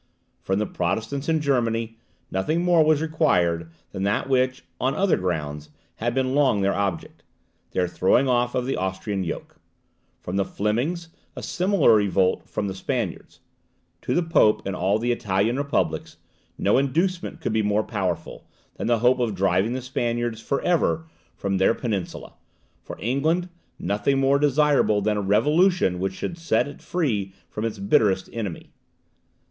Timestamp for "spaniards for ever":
19.83-21.05